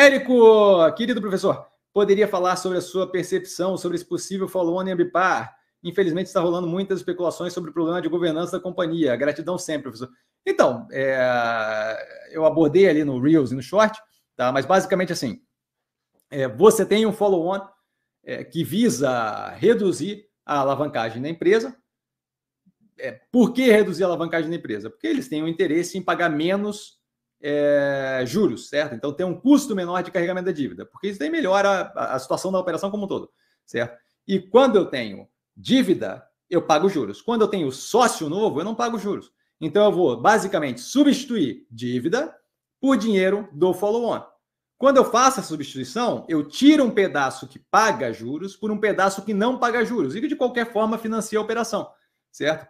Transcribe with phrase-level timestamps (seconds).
[0.00, 5.54] Érico, querido professor, poderia falar sobre a sua percepção sobre esse possível follow-on em Ambipar?
[5.84, 9.14] Infelizmente está rolando muitas especulações sobre o problema de governança da companhia.
[9.14, 10.08] Gratidão sempre, professor.
[10.46, 14.00] Então, é, eu abordei ali no Reels e no Short,
[14.34, 14.50] tá?
[14.50, 15.42] mas basicamente assim,
[16.30, 17.60] é, você tem um follow-on
[18.24, 21.76] é, que visa reduzir a alavancagem da empresa.
[22.98, 24.88] É, por que reduzir a alavancagem da empresa?
[24.88, 26.99] Porque eles têm um interesse em pagar menos
[27.42, 28.94] é, juros, certo?
[28.94, 32.18] Então tem um custo menor de carregamento da dívida, porque isso daí melhora a, a
[32.18, 33.30] situação da operação como um todo,
[33.64, 33.98] certo?
[34.26, 37.22] E quando eu tenho dívida, eu pago juros.
[37.22, 39.32] Quando eu tenho sócio novo, eu não pago juros.
[39.60, 42.34] Então eu vou basicamente substituir dívida
[42.80, 44.22] por dinheiro do follow-on.
[44.78, 49.22] Quando eu faço a substituição, eu tiro um pedaço que paga juros por um pedaço
[49.22, 51.90] que não paga juros e que de qualquer forma financia a operação,
[52.32, 52.66] certo?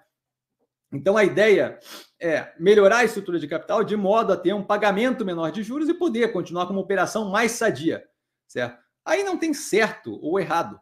[0.93, 1.79] Então a ideia
[2.21, 5.89] é melhorar a estrutura de capital de modo a ter um pagamento menor de juros
[5.89, 8.05] e poder continuar com uma operação mais sadia,
[8.49, 8.79] certo?
[9.05, 10.81] Aí não tem certo ou errado.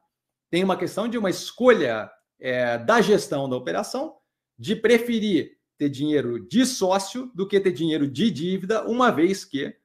[0.50, 2.10] Tem uma questão de uma escolha
[2.40, 4.16] é, da gestão da operação
[4.58, 9.76] de preferir ter dinheiro de sócio do que ter dinheiro de dívida, uma vez que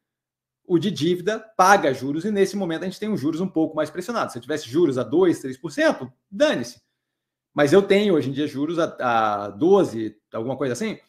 [0.66, 3.76] o de dívida paga juros e nesse momento a gente tem um juros um pouco
[3.76, 4.32] mais pressionado.
[4.32, 6.82] Se eu tivesse juros a 2, 3%, dane-se.
[7.54, 11.00] Mas eu tenho hoje em dia juros a, a 12, alguma coisa assim.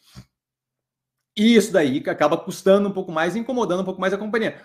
[1.37, 4.61] E isso daí acaba custando um pouco mais, incomodando um pouco mais a companhia.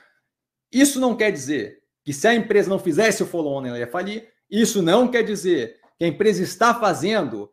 [0.72, 4.28] Isso não quer dizer que se a empresa não fizesse o follow-on, ela ia falir.
[4.48, 7.50] Isso não quer dizer que a empresa está fazendo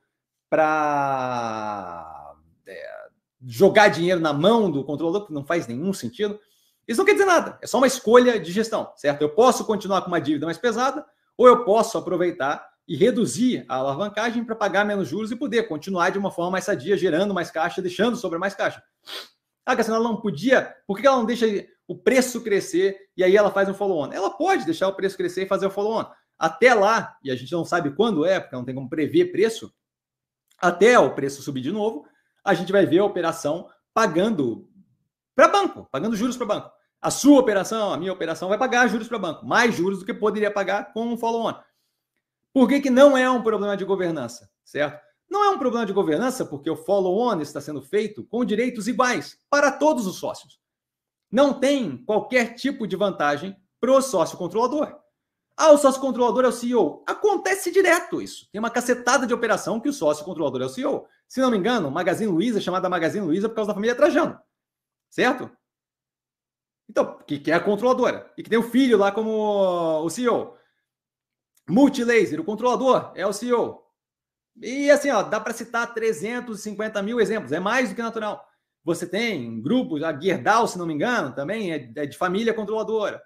[0.49, 3.07] para é,
[3.45, 6.39] jogar dinheiro na mão do controlador, que não faz nenhum sentido.
[6.87, 9.21] Isso não quer dizer nada, é só uma escolha de gestão, certo?
[9.21, 11.05] Eu posso continuar com uma dívida mais pesada,
[11.35, 16.09] ou eu posso aproveitar e reduzir a alavancagem para pagar menos juros e poder continuar
[16.09, 18.81] de uma forma mais sadia, gerando mais caixa, deixando sobre mais caixa.
[19.65, 21.45] Ah, Cassiano, ela não podia, por que ela não deixa
[21.85, 24.13] o preço crescer e aí ela faz um follow-on?
[24.13, 26.05] Ela pode deixar o preço crescer e fazer o follow-on.
[26.39, 29.73] Até lá, e a gente não sabe quando é, porque não tem como prever preço,
[30.57, 32.05] até o preço subir de novo,
[32.43, 34.69] a gente vai ver a operação pagando
[35.35, 36.71] para banco, pagando juros para banco.
[37.01, 40.13] A sua operação, a minha operação, vai pagar juros para banco, mais juros do que
[40.13, 41.53] poderia pagar com um follow-on.
[42.57, 44.99] Por que, que não é um problema de governança, certo?
[45.29, 49.37] Não é um problema de governança porque o follow-on está sendo feito com direitos iguais
[49.47, 50.59] para todos os sócios.
[51.31, 54.99] Não tem qualquer tipo de vantagem para o sócio controlador.
[55.55, 57.03] Ah, o sócio controlador é o CEO.
[57.05, 58.49] Acontece direto isso.
[58.51, 61.05] Tem uma cacetada de operação que o sócio controlador é o CEO.
[61.27, 64.35] Se não me engano, Magazine Luiza, chamada Magazine Luiza por causa da família Trajano.
[65.11, 65.47] Certo?
[66.89, 68.33] Então, que, que é a controladora.
[68.35, 70.56] E que tem o filho lá como o CEO.
[71.69, 73.83] Multilaser, o controlador, é o CEO.
[74.61, 78.43] E assim, ó, dá para citar 350 mil exemplos, é mais do que natural.
[78.83, 83.21] Você tem grupos, a Gerdau, se não me engano, também é, é de família controladora,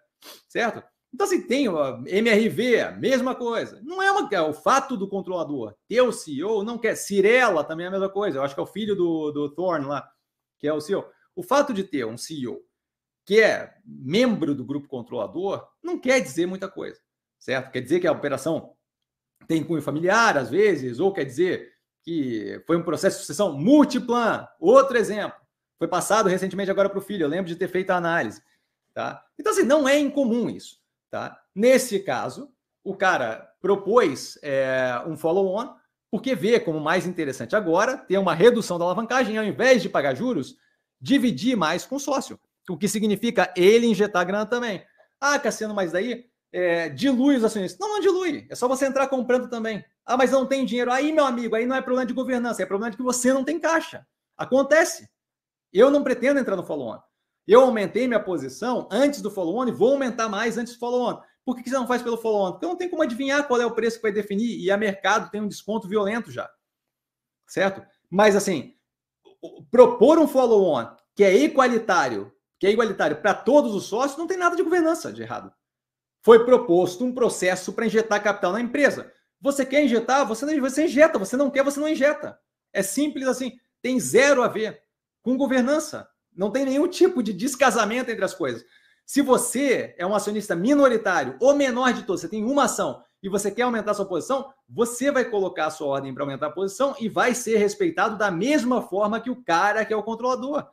[0.48, 0.84] certo?
[1.14, 3.82] Então, assim, tem o MRV, mesma coisa.
[3.84, 6.96] Não é uma, é o fato do controlador ter o CEO, não quer.
[6.96, 8.38] Cirela também é a mesma coisa.
[8.38, 10.10] Eu acho que é o filho do, do Thorne lá,
[10.58, 11.06] que é o CEO.
[11.36, 12.62] O fato de ter um CEO
[13.26, 17.00] que é membro do grupo controlador, não quer dizer muita coisa,
[17.42, 17.72] certo?
[17.72, 18.74] Quer dizer que a operação
[19.48, 24.48] tem cunho familiar, às vezes, ou quer dizer que foi um processo de sucessão múltipla.
[24.60, 25.38] Outro exemplo,
[25.78, 28.42] foi passado recentemente agora para o filho, eu lembro de ter feito a análise.
[28.94, 29.26] Tá?
[29.38, 30.80] Então, assim, não é incomum isso.
[31.10, 31.38] Tá?
[31.54, 32.50] Nesse caso,
[32.84, 35.76] o cara propôs é, um follow-on,
[36.10, 40.16] porque vê como mais interessante agora ter uma redução da alavancagem, ao invés de pagar
[40.16, 40.56] juros,
[41.00, 44.84] dividir mais com o sócio o que significa ele injetar grana também.
[45.20, 47.80] Ah, Cassiano, mas daí é, dilui os acionistas.
[47.80, 48.48] Não, não dilui.
[48.50, 49.84] É só você entrar comprando também.
[50.06, 50.92] Ah, mas não tem dinheiro.
[50.92, 53.44] Aí, meu amigo, aí não é problema de governança, é problema de que você não
[53.44, 54.06] tem caixa.
[54.38, 55.10] Acontece.
[55.72, 57.00] Eu não pretendo entrar no follow-on.
[57.48, 61.22] Eu aumentei minha posição antes do follow-on e vou aumentar mais antes do follow-on.
[61.46, 62.52] Por que você não faz pelo follow-on?
[62.52, 65.32] Porque não tenho como adivinhar qual é o preço que vai definir e a mercado
[65.32, 66.50] tem um desconto violento já.
[67.48, 67.82] Certo?
[68.10, 68.76] Mas assim,
[69.72, 74.38] propor um follow-on que é igualitário que é igualitário para todos os sócios, não tem
[74.38, 75.52] nada de governança de errado.
[76.22, 79.12] Foi proposto um processo para injetar capital na empresa.
[79.40, 81.18] Você quer injetar, você, não, você injeta.
[81.18, 82.40] Você não quer, você não injeta.
[82.72, 83.54] É simples assim.
[83.82, 84.82] Tem zero a ver
[85.24, 86.08] com governança.
[86.36, 88.64] Não tem nenhum tipo de descasamento entre as coisas.
[89.06, 93.30] Se você é um acionista minoritário ou menor de todos, você tem uma ação e
[93.30, 96.96] você quer aumentar sua posição, você vai colocar a sua ordem para aumentar a posição
[97.00, 100.68] e vai ser respeitado da mesma forma que o cara que é o controlador.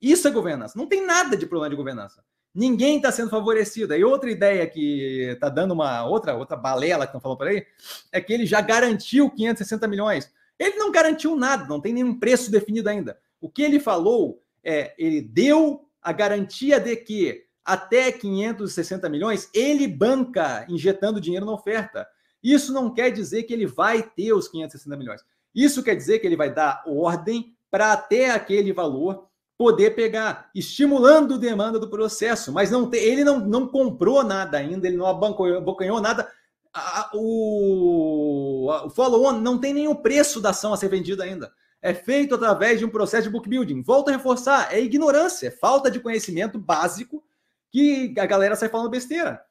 [0.00, 0.78] Isso é governança.
[0.78, 2.24] Não tem nada de problema de governança.
[2.58, 3.94] Ninguém está sendo favorecido.
[3.94, 7.64] E outra ideia que está dando uma outra outra balela que estão falando por aí
[8.10, 10.28] é que ele já garantiu 560 milhões.
[10.58, 13.16] Ele não garantiu nada, não tem nenhum preço definido ainda.
[13.40, 19.86] O que ele falou é ele deu a garantia de que até 560 milhões, ele
[19.86, 22.08] banca injetando dinheiro na oferta.
[22.42, 25.20] Isso não quer dizer que ele vai ter os 560 milhões.
[25.54, 29.27] Isso quer dizer que ele vai dar ordem para até aquele valor
[29.58, 32.52] poder pegar, estimulando a demanda do processo.
[32.52, 36.30] Mas não tem, ele não, não comprou nada ainda, ele não abocanhou nada.
[36.72, 41.52] A, o, o follow-on não tem nenhum preço da ação a ser vendido ainda.
[41.82, 43.82] É feito através de um processo de book building.
[43.82, 47.24] Volto a reforçar, é ignorância, é falta de conhecimento básico
[47.70, 49.42] que a galera sai falando besteira.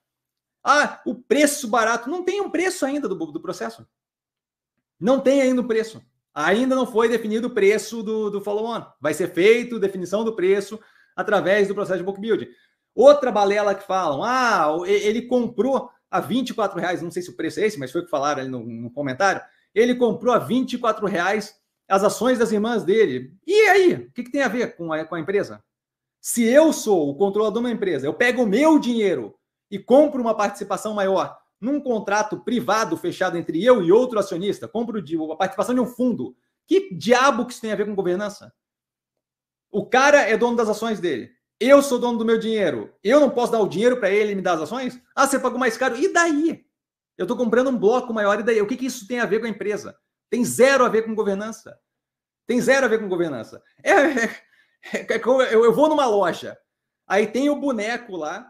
[0.64, 2.10] Ah, o preço barato.
[2.10, 3.86] Não tem um preço ainda do, do processo.
[5.00, 6.02] Não tem ainda um preço.
[6.40, 8.86] Ainda não foi definido o preço do, do follow-on.
[9.02, 10.80] Vai ser feito definição do preço
[11.16, 12.48] através do processo de book building.
[12.94, 17.60] Outra balela que falam, ah, ele comprou a 24 reais, não sei se o preço
[17.60, 19.42] é esse, mas foi o que falaram ali no, no comentário.
[19.74, 21.56] Ele comprou a 24 reais
[21.90, 23.34] as ações das irmãs dele.
[23.48, 25.64] E aí, o que, que tem a ver com a, com a empresa?
[26.22, 29.34] Se eu sou o controlador de uma empresa, eu pego o meu dinheiro
[29.72, 35.04] e compro uma participação maior num contrato privado fechado entre eu e outro acionista, compro
[35.32, 36.36] a participação de um fundo.
[36.68, 38.54] Que diabo que isso tem a ver com governança?
[39.72, 41.32] O cara é dono das ações dele.
[41.60, 42.94] Eu sou dono do meu dinheiro.
[43.04, 45.02] Eu não posso dar o dinheiro para ele me dar as ações?
[45.16, 45.96] Ah, você pagou mais caro.
[45.96, 46.66] E daí?
[47.18, 48.40] Eu estou comprando um bloco maior.
[48.40, 48.62] E daí?
[48.62, 49.98] O que, que isso tem a ver com a empresa?
[50.30, 51.78] Tem zero a ver com governança.
[52.46, 53.62] Tem zero a ver com governança.
[53.84, 54.24] É, é,
[54.94, 56.58] é, é eu, eu vou numa loja,
[57.06, 58.48] aí tem o boneco lá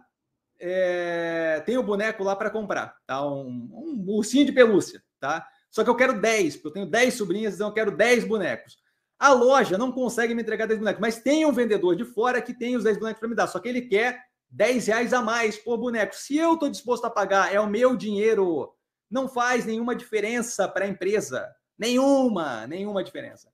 [0.59, 3.25] é, tem o boneco lá para comprar, tá?
[3.25, 5.47] Um, um, ursinho de pelúcia, tá?
[5.69, 8.77] Só que eu quero 10, porque eu tenho 10 sobrinhas, então eu quero 10 bonecos.
[9.19, 12.53] A loja não consegue me entregar 10 bonecos, mas tem um vendedor de fora que
[12.53, 15.57] tem os 10 bonecos para me dar, só que ele quer 10 reais a mais
[15.57, 16.15] por boneco.
[16.15, 18.73] Se eu estou disposto a pagar, é o meu dinheiro,
[19.09, 21.47] não faz nenhuma diferença para a empresa.
[21.77, 23.51] Nenhuma, nenhuma diferença.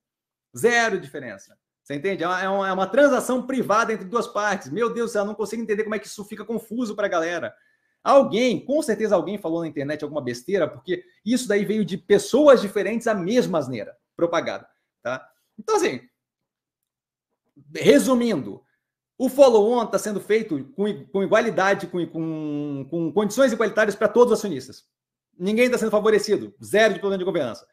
[0.55, 1.57] Zero diferença.
[1.83, 2.23] Você entende?
[2.23, 4.69] É uma, é uma, é uma transação privada entre duas partes.
[4.69, 7.53] Meu Deus eu não consigo entender como é que isso fica confuso para a galera.
[8.01, 12.61] Alguém, com certeza alguém falou na internet alguma besteira, porque isso daí veio de pessoas
[12.61, 14.67] diferentes a mesma asneira propagada,
[15.01, 15.25] tá?
[15.57, 16.01] Então, assim,
[17.73, 18.61] resumindo,
[19.17, 24.33] o follow-on está sendo feito com, com igualdade, com, com, com condições igualitárias para todos
[24.33, 24.85] os acionistas.
[25.37, 27.65] Ninguém está sendo favorecido, zero de problema de governança.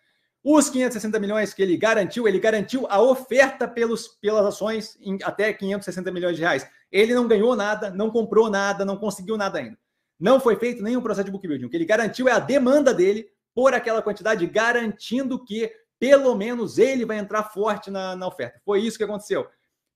[0.43, 5.53] Os 560 milhões que ele garantiu, ele garantiu a oferta pelos, pelas ações em até
[5.53, 6.67] 560 milhões de reais.
[6.91, 9.79] Ele não ganhou nada, não comprou nada, não conseguiu nada ainda.
[10.19, 11.67] Não foi feito nenhum processo de book building.
[11.67, 16.79] O que ele garantiu é a demanda dele por aquela quantidade, garantindo que pelo menos
[16.79, 18.61] ele vai entrar forte na, na oferta.
[18.65, 19.47] Foi isso que aconteceu.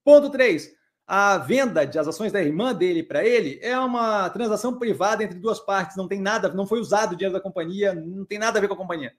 [0.04, 0.70] Ponto 3.
[1.06, 5.60] A venda das ações da irmã dele para ele é uma transação privada entre duas
[5.60, 8.60] partes, não tem nada, não foi usado o dinheiro da companhia, não tem nada a
[8.60, 9.14] ver com a companhia.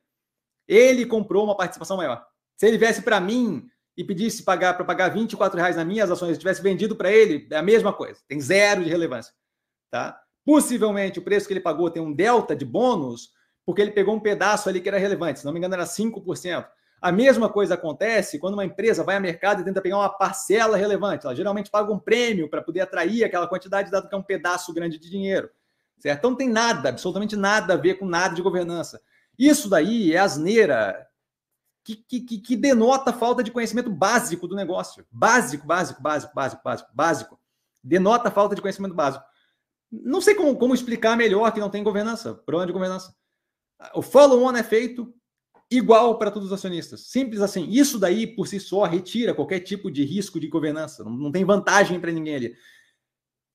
[0.67, 2.25] Ele comprou uma participação maior.
[2.55, 3.67] Se ele viesse para mim
[3.97, 7.47] e pedisse pagar para pagar 24 reais nas minhas ações, e tivesse vendido para ele,
[7.51, 8.19] é a mesma coisa.
[8.27, 9.33] Tem zero de relevância.
[9.89, 10.19] Tá?
[10.45, 13.29] Possivelmente o preço que ele pagou tem um delta de bônus,
[13.65, 15.39] porque ele pegou um pedaço ali que era relevante.
[15.39, 16.67] Se não me engano, era 5%.
[17.01, 20.77] A mesma coisa acontece quando uma empresa vai ao mercado e tenta pegar uma parcela
[20.77, 21.25] relevante.
[21.25, 24.73] Ela geralmente paga um prêmio para poder atrair aquela quantidade, dado que é um pedaço
[24.73, 25.49] grande de dinheiro.
[25.99, 26.19] Certo?
[26.19, 29.01] Então não tem nada, absolutamente nada a ver com nada de governança.
[29.37, 31.07] Isso daí é asneira
[31.83, 35.05] que, que, que, denota falta de conhecimento básico do negócio.
[35.11, 37.39] Básico, básico, básico, básico, básico, básico.
[37.83, 39.23] Denota falta de conhecimento básico.
[39.91, 43.15] Não sei como, como explicar melhor que não tem governança, problema de governança.
[43.93, 45.13] O follow-on é feito
[45.69, 47.07] igual para todos os acionistas.
[47.07, 47.69] Simples assim.
[47.69, 51.03] Isso daí, por si só, retira qualquer tipo de risco de governança.
[51.03, 52.55] Não, não tem vantagem para ninguém ali.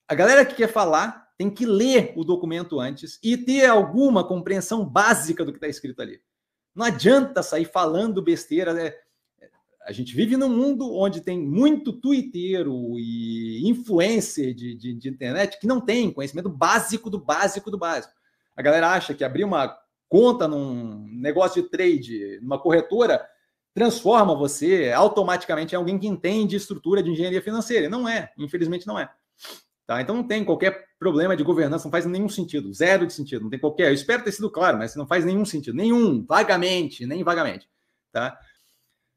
[0.06, 4.84] A galera que quer falar tem que ler o documento antes e ter alguma compreensão
[4.84, 6.20] básica do que está escrito ali.
[6.74, 8.74] Não adianta sair falando besteira.
[8.74, 8.92] Né?
[9.86, 15.58] A gente vive num mundo onde tem muito twitteiro e influencer de, de, de, internet
[15.58, 18.12] que não tem conhecimento básico do básico do básico.
[18.54, 19.74] A galera acha que abrir uma
[20.10, 23.26] conta num negócio de trade, numa corretora,
[23.72, 27.88] transforma você automaticamente em alguém que entende estrutura de engenharia financeira.
[27.88, 29.10] Não é, infelizmente não é.
[29.90, 30.00] Tá?
[30.00, 33.50] Então não tem qualquer problema de governança, não faz nenhum sentido, zero de sentido, não
[33.50, 33.88] tem qualquer.
[33.88, 37.68] Eu espero ter sido claro, mas não faz nenhum sentido, nenhum, vagamente, nem vagamente.
[38.12, 38.38] Tá?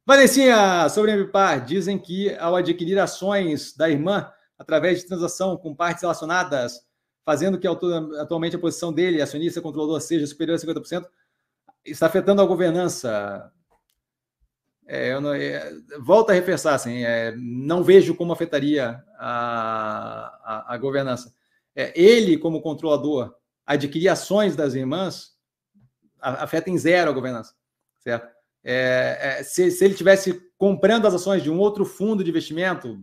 [0.04, 5.76] Vanessinha, sobre a MPAR, dizem que ao adquirir ações da irmã através de transação com
[5.76, 6.80] partes relacionadas,
[7.24, 11.06] fazendo que atualmente a posição dele, acionista controlador, seja superior a 50%,
[11.86, 13.53] está afetando a governança.
[14.86, 20.74] É, eu não, é, volto a reforçar, assim, é, não vejo como afetaria a, a,
[20.74, 21.34] a governança.
[21.76, 23.34] É, ele, como controlador,
[23.66, 25.32] adquirir ações das irmãs,
[26.20, 27.54] afeta em zero a governança,
[28.00, 28.32] certo?
[28.64, 32.94] É, é, se, se, ele tivesse comprando as ações de um outro fundo de investimento,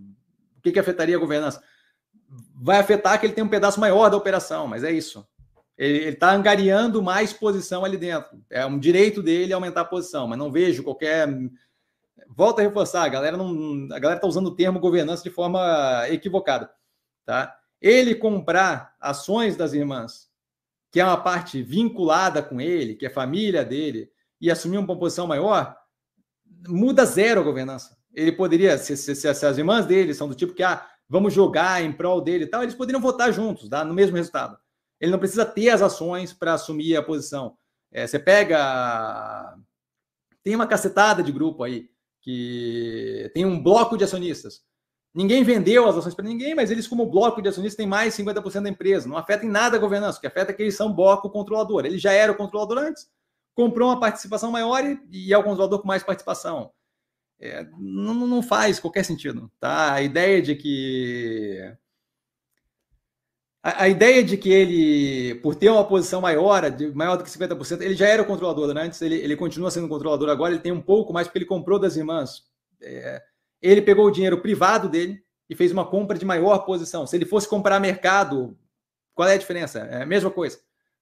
[0.57, 1.63] o que, que afetaria a governança?
[2.55, 5.27] vai afetar que ele tem um pedaço maior da operação, mas é isso.
[5.77, 8.39] Ele está angariando mais posição ali dentro.
[8.51, 11.27] É um direito dele aumentar a posição, mas não vejo qualquer.
[12.37, 16.05] Volta a reforçar, a galera não, a galera está usando o termo governança de forma
[16.09, 16.71] equivocada,
[17.27, 17.57] tá?
[17.81, 20.31] Ele comprar ações das irmãs,
[20.93, 24.11] que é uma parte vinculada com ele, que é família dele,
[24.41, 25.77] e assumir uma posição maior,
[26.69, 27.97] muda zero a governança.
[28.15, 31.83] Ele poderia, se, se, se, as irmãs dele são do tipo que ah, vamos jogar
[31.83, 33.85] em prol dele e tal, eles poderiam votar juntos, tá?
[33.85, 34.57] no mesmo resultado.
[35.01, 37.57] Ele não precisa ter as ações para assumir a posição.
[37.91, 39.57] É, você pega.
[40.43, 41.91] Tem uma cacetada de grupo aí,
[42.21, 44.63] que tem um bloco de acionistas.
[45.13, 48.63] Ninguém vendeu as ações para ninguém, mas eles, como bloco de acionistas, têm mais 50%
[48.63, 49.09] da empresa.
[49.09, 51.85] Não afeta em nada a governança, o que afeta é que eles são bloco controlador.
[51.85, 53.11] Ele já era o controlador antes,
[53.55, 56.71] comprou uma participação maior e, é o controlador com mais participação.
[57.41, 59.51] É, não, não, faz qualquer sentido.
[59.59, 59.95] Tá?
[59.95, 61.75] A ideia de que.
[63.63, 67.31] A, a, ideia de que ele, por ter uma posição maior, de, maior do que
[67.31, 70.73] 50%, ele já era o controlador antes, ele, ele continua sendo controlador agora, ele tem
[70.73, 72.45] um pouco mais porque ele comprou das irmãs.
[72.81, 73.23] É,
[73.61, 77.07] ele pegou o dinheiro privado dele e fez uma compra de maior posição.
[77.07, 78.57] Se ele fosse comprar mercado,
[79.15, 79.81] qual é a diferença?
[79.81, 80.59] É a mesma coisa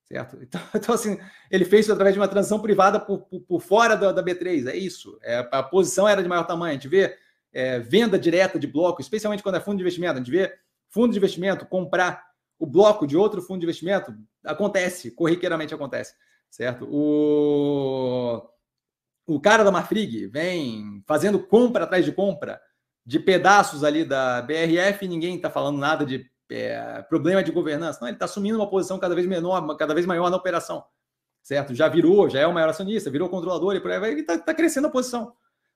[0.08, 0.38] certo?
[0.42, 1.18] Então, então, assim,
[1.50, 4.66] ele fez isso através de uma transação privada por, por, por fora da, da, B3,
[4.66, 5.18] é isso.
[5.22, 6.70] É, a posição era de maior tamanho.
[6.70, 7.16] A gente vê
[7.52, 10.14] é, venda direta de bloco, especialmente quando é fundo de investimento.
[10.14, 10.52] A gente vê
[10.88, 12.27] fundo de investimento comprar
[12.58, 14.12] o bloco de outro fundo de investimento,
[14.44, 16.14] acontece, corriqueiramente acontece,
[16.50, 16.88] certo?
[16.90, 18.42] O,
[19.26, 22.60] o cara da Mafrig vem fazendo compra atrás de compra
[23.04, 28.00] de pedaços ali da BRF, ninguém está falando nada de é, problema de governança.
[28.00, 30.84] Não, ele está assumindo uma posição cada vez menor, cada vez maior na operação,
[31.42, 31.74] certo?
[31.74, 34.38] Já virou, já é o maior acionista, virou controlador e por aí vai, ele está
[34.38, 35.32] tá crescendo a posição,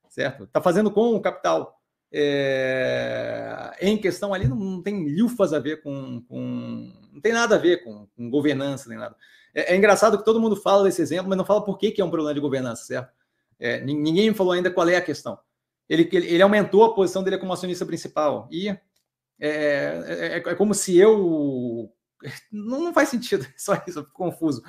[0.08, 0.44] certo?
[0.44, 1.81] Está fazendo com o capital.
[2.14, 7.54] É, em questão ali não, não, tem lufas a ver com, com, não tem nada
[7.54, 9.16] a ver com, com governança nem nada.
[9.54, 12.02] É, é, engraçado que todo mundo fala desse exemplo, mas não fala por que, que
[12.02, 13.10] é um problema de governança, certo?
[13.58, 15.38] É, ninguém me falou ainda qual é a questão.
[15.88, 18.78] Ele, ele, ele aumentou a posição dele como acionista principal e é,
[19.38, 21.92] é, é, é, como se eu.
[22.52, 24.62] Não, não faz sentido, só isso, eu fico confuso.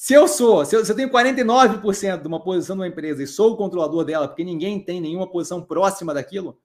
[0.00, 3.26] Se eu sou, se eu, se eu tenho 49% de uma posição numa empresa e
[3.26, 6.58] sou o controlador dela, porque ninguém tem nenhuma posição próxima daquilo,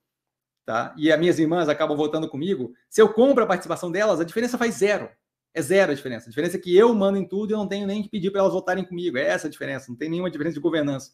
[0.66, 0.96] tá?
[0.98, 4.58] E as minhas irmãs acabam votando comigo, se eu compro a participação delas, a diferença
[4.58, 5.10] faz zero.
[5.54, 6.28] É zero a diferença.
[6.28, 8.32] A diferença é que eu mando em tudo e eu não tenho nem que pedir
[8.32, 9.18] para elas votarem comigo.
[9.18, 11.12] É essa a diferença, não tem nenhuma diferença de governança.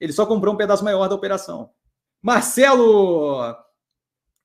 [0.00, 1.70] Ele só comprou um pedaço maior da operação.
[2.20, 3.56] Marcelo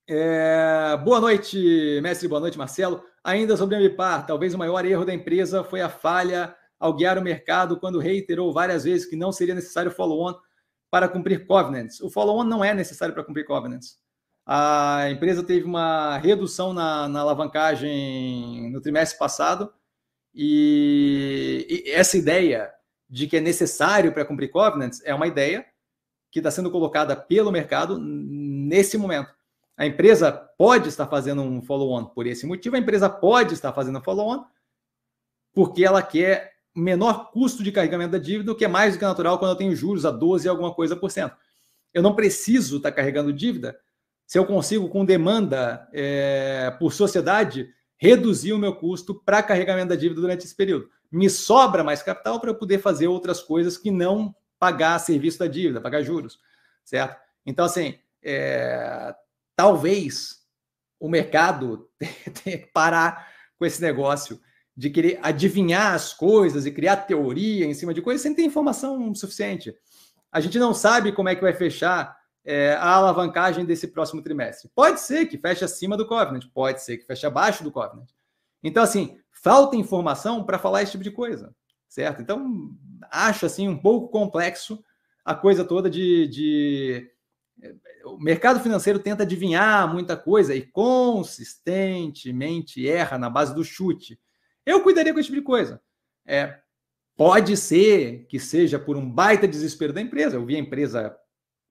[0.07, 2.27] é, boa noite, mestre.
[2.27, 3.03] Boa noite, Marcelo.
[3.23, 7.17] Ainda sobre a MIPAR, talvez o maior erro da empresa foi a falha ao guiar
[7.17, 10.35] o mercado quando reiterou várias vezes que não seria necessário follow-on
[10.89, 11.99] para cumprir covenants.
[12.01, 13.99] O follow-on não é necessário para cumprir covenants.
[14.45, 19.73] A empresa teve uma redução na, na alavancagem no trimestre passado
[20.33, 22.71] e, e essa ideia
[23.09, 25.65] de que é necessário para cumprir covenants é uma ideia
[26.29, 29.33] que está sendo colocada pelo mercado nesse momento.
[29.77, 33.99] A empresa pode estar fazendo um follow-on por esse motivo, a empresa pode estar fazendo
[33.99, 34.45] um follow-on
[35.53, 39.05] porque ela quer menor custo de carregamento da dívida, o que é mais do que
[39.05, 41.35] natural quando eu tenho juros a 12 e alguma coisa por cento.
[41.93, 43.79] Eu não preciso estar carregando dívida
[44.27, 49.95] se eu consigo, com demanda é, por sociedade, reduzir o meu custo para carregamento da
[49.95, 50.89] dívida durante esse período.
[51.11, 55.47] Me sobra mais capital para eu poder fazer outras coisas que não pagar serviço da
[55.47, 56.39] dívida, pagar juros,
[56.83, 57.21] certo?
[57.45, 59.13] Então, assim, é,
[59.55, 60.43] talvez
[60.99, 61.87] o mercado
[62.43, 64.39] tenha que parar com esse negócio
[64.75, 69.13] de querer adivinhar as coisas e criar teoria em cima de coisas sem ter informação
[69.15, 69.73] suficiente.
[70.31, 74.69] A gente não sabe como é que vai fechar é, a alavancagem desse próximo trimestre.
[74.75, 78.09] Pode ser que feche acima do Covenant, pode ser que feche abaixo do Covenant.
[78.61, 81.55] Então, assim, falta informação para falar esse tipo de coisa,
[81.87, 82.21] certo?
[82.21, 82.71] Então,
[83.09, 84.83] acho assim um pouco complexo
[85.23, 87.09] a coisa toda de, de
[88.05, 94.19] o mercado financeiro tenta adivinhar muita coisa e consistentemente erra na base do chute.
[94.65, 95.81] Eu cuidaria com esse tipo de coisa.
[96.25, 96.59] É,
[97.15, 100.37] pode ser que seja por um baita desespero da empresa.
[100.37, 101.15] Eu vi a empresa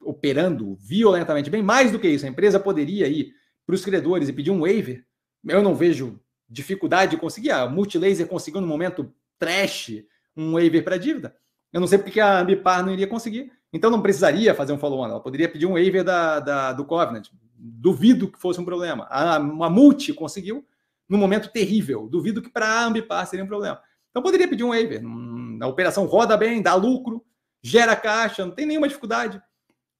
[0.01, 1.63] operando violentamente bem.
[1.63, 3.33] Mais do que isso, a empresa poderia ir
[3.67, 5.05] para os credores e pedir um waiver.
[5.47, 7.51] Eu não vejo dificuldade de conseguir.
[7.51, 10.05] A Multilaser conseguiu no momento trash
[10.37, 11.35] um waiver para dívida.
[11.73, 13.51] Eu não sei porque a Ambipar não iria conseguir.
[13.73, 17.27] Então não precisaria fazer um follow-on, ela poderia pedir um waiver da, da, do Covenant.
[17.57, 19.09] Duvido que fosse um problema.
[19.11, 20.65] A, uma multi conseguiu
[21.09, 22.09] num momento terrível.
[22.09, 23.81] Duvido que para a Ambipar seria um problema.
[24.11, 25.03] Então poderia pedir um waiver.
[25.61, 27.25] A operação roda bem, dá lucro,
[27.63, 29.43] gera caixa, não tem nenhuma dificuldade.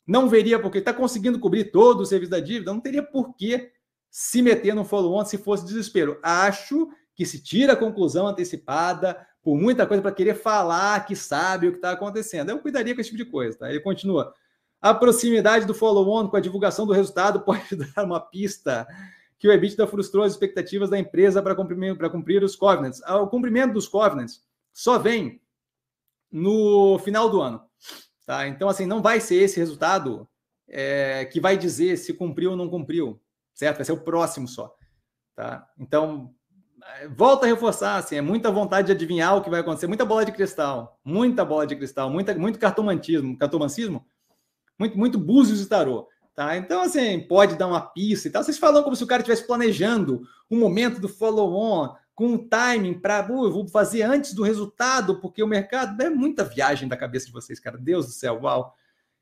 [0.07, 3.71] Não veria porque está conseguindo cobrir todo o serviço da dívida, não teria por que
[4.11, 6.21] se meter no follow-on se fosse desespero.
[6.23, 11.69] Acho que se tira a conclusão antecipada por muita coisa para querer falar que sabe
[11.69, 12.51] o que está acontecendo.
[12.51, 13.71] Eu cuidaria com esse tipo de coisa, tá?
[13.71, 14.33] Ele continua.
[14.81, 18.87] A proximidade do follow-on com a divulgação do resultado pode dar uma pista
[19.45, 23.03] que o EBITDA frustrou as expectativas da empresa para cumprir, cumprir os covenants.
[23.05, 25.39] Ah, o cumprimento dos covenants só vem
[26.33, 27.63] no final do ano.
[28.25, 28.49] Tá?
[28.49, 30.27] Então, assim, não vai ser esse resultado
[30.67, 33.21] é, que vai dizer se cumpriu ou não cumpriu
[33.55, 33.77] certo?
[33.77, 34.75] Vai ser o próximo só,
[35.35, 35.67] tá?
[35.79, 36.35] Então,
[37.17, 40.25] volta a reforçar, assim, é muita vontade de adivinhar o que vai acontecer, muita bola
[40.25, 44.05] de cristal, muita bola de cristal, muita, muito cartomantismo, cartomancismo,
[44.79, 46.57] muito, muito búzios e tarô, tá?
[46.57, 48.43] Então, assim, pode dar uma pista e tal.
[48.43, 52.95] Vocês falam como se o cara estivesse planejando o momento do follow-on, com um timing
[52.95, 57.27] para, uh, vou fazer antes do resultado, porque o mercado é muita viagem da cabeça
[57.27, 57.77] de vocês, cara.
[57.77, 58.75] Deus do céu, uau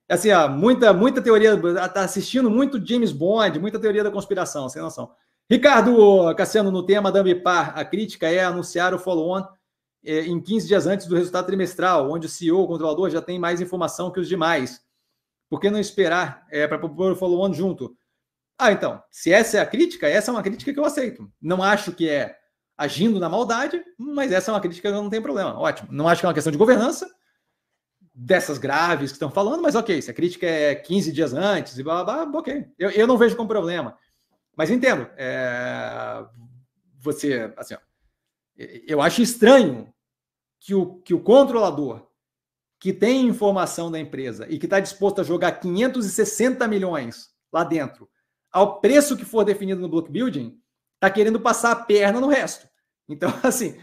[0.09, 1.57] assim, ó, muita, muita teoria,
[1.89, 5.11] tá assistindo muito James Bond, muita teoria da conspiração, sem noção.
[5.51, 9.45] Ricardo Cassiano, no tema da Ambipar, a crítica é anunciar o follow-on
[10.05, 13.39] é, em 15 dias antes do resultado trimestral, onde o CEO, o controlador, já tem
[13.39, 14.81] mais informação que os demais.
[15.53, 17.95] Por que não esperar é, para propor o follow-on junto?
[18.59, 21.31] Ah, então, se essa é a crítica, essa é uma crítica que eu aceito.
[21.39, 22.35] Não acho que é
[22.75, 25.61] agindo na maldade, mas essa é uma crítica que eu não tenho problema.
[25.61, 25.93] Ótimo.
[25.93, 27.07] Não acho que é uma questão de governança,
[28.15, 31.83] dessas graves que estão falando, mas ok, se a crítica é 15 dias antes e
[31.83, 32.65] blá, blá, blá ok.
[32.79, 33.95] Eu, eu não vejo como problema.
[34.57, 35.07] Mas entendo.
[35.19, 36.25] É,
[36.99, 37.79] você, assim, ó,
[38.57, 39.93] eu acho estranho
[40.59, 42.11] que o, que o controlador
[42.83, 48.11] que tem informação da empresa e que está disposto a jogar 560 milhões lá dentro,
[48.51, 50.61] ao preço que for definido no block building,
[50.97, 52.69] está querendo passar a perna no resto.
[53.09, 53.79] Então, assim,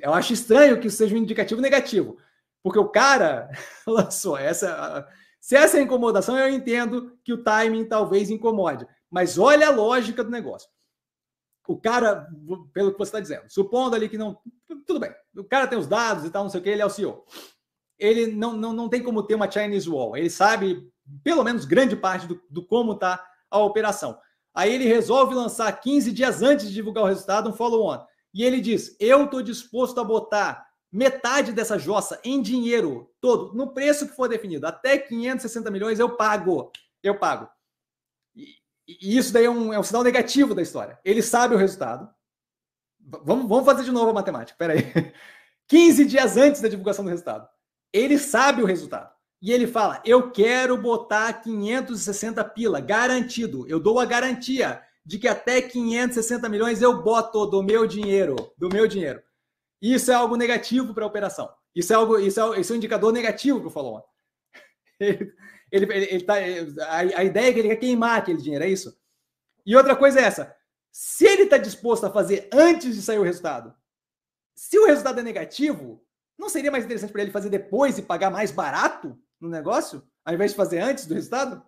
[0.00, 2.16] eu acho estranho que isso seja um indicativo negativo.
[2.62, 3.50] Porque o cara
[3.86, 5.06] lançou essa.
[5.38, 8.88] Se essa é incomodação, eu entendo que o timing talvez incomode.
[9.10, 10.70] Mas olha a lógica do negócio.
[11.68, 12.28] O cara,
[12.72, 14.40] pelo que você está dizendo, supondo ali que não.
[14.86, 16.86] Tudo bem, o cara tem os dados e tal, não sei o que, ele é
[16.86, 17.26] o CEO.
[17.98, 20.16] Ele não, não, não tem como ter uma Chinese Wall.
[20.16, 20.90] Ele sabe,
[21.22, 24.18] pelo menos, grande parte do, do como está a operação.
[24.54, 28.04] Aí ele resolve lançar 15 dias antes de divulgar o resultado um follow-on.
[28.32, 33.74] E ele diz: Eu estou disposto a botar metade dessa jossa em dinheiro todo, no
[33.74, 36.70] preço que for definido, até 560 milhões eu pago.
[37.02, 37.48] Eu pago.
[38.34, 38.46] E,
[38.86, 40.98] e isso daí é um, é um sinal negativo da história.
[41.04, 42.08] Ele sabe o resultado.
[43.00, 44.56] Vamos, vamos fazer de novo a matemática.
[44.56, 44.84] Peraí.
[45.66, 47.48] 15 dias antes da divulgação do resultado.
[47.94, 49.14] Ele sabe o resultado.
[49.40, 53.64] E ele fala: Eu quero botar 560 pila, garantido.
[53.68, 58.34] Eu dou a garantia de que até 560 milhões eu boto do meu dinheiro.
[58.58, 59.22] Do meu dinheiro.
[59.80, 61.48] Isso é algo negativo para a operação.
[61.72, 64.02] Isso é algo, isso é, isso é um indicador negativo para o follow-on.
[65.00, 68.68] Ele, ele, ele tá, a, a, ideia é que ele quer queimar aquele dinheiro, é
[68.68, 68.96] isso.
[69.66, 70.54] E outra coisa é essa:
[70.92, 73.74] se ele está disposto a fazer antes de sair o resultado,
[74.54, 76.03] se o resultado é negativo,
[76.38, 80.34] não seria mais interessante para ele fazer depois e pagar mais barato no negócio, ao
[80.34, 81.64] invés de fazer antes do resultado?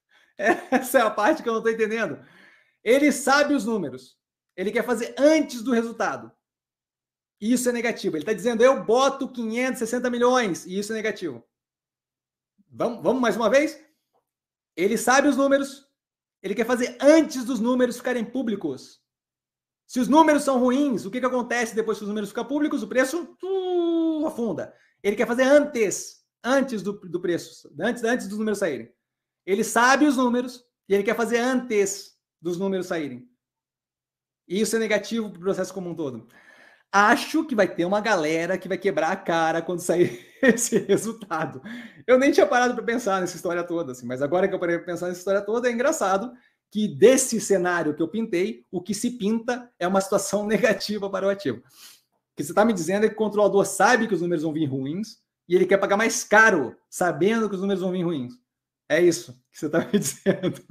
[0.38, 2.24] Essa é a parte que eu não estou entendendo.
[2.82, 4.16] Ele sabe os números.
[4.56, 6.32] Ele quer fazer antes do resultado.
[7.40, 8.16] Isso é negativo.
[8.16, 11.44] Ele está dizendo, eu boto 560 milhões, e isso é negativo.
[12.70, 13.80] Vamos, vamos mais uma vez?
[14.76, 15.88] Ele sabe os números,
[16.42, 19.00] ele quer fazer antes dos números ficarem públicos.
[19.86, 22.82] Se os números são ruins, o que, que acontece depois que os números ficam públicos?
[22.82, 23.34] O preço
[24.22, 24.74] uh, afunda.
[25.02, 28.92] Ele quer fazer antes, antes do, do preço, antes, antes dos números saírem.
[29.46, 33.28] Ele sabe os números e ele quer fazer antes dos números saírem.
[34.46, 36.26] E isso é negativo para o processo como um todo.
[36.90, 41.60] Acho que vai ter uma galera que vai quebrar a cara quando sair esse resultado.
[42.06, 44.78] Eu nem tinha parado para pensar nessa história toda, assim, mas agora que eu parei
[44.78, 46.32] para pensar nessa história toda, é engraçado
[46.70, 51.26] que desse cenário que eu pintei, o que se pinta é uma situação negativa para
[51.26, 51.62] o ativo.
[52.38, 54.64] Que você está me dizendo é que o controlador sabe que os números vão vir
[54.66, 55.16] ruins
[55.48, 58.32] e ele quer pagar mais caro, sabendo que os números vão vir ruins.
[58.88, 60.62] É isso que você está me dizendo.